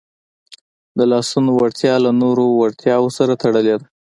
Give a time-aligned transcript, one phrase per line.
[0.97, 3.85] د لاسونو وړتیا له نورو وړتیاوو سره تړلې ده.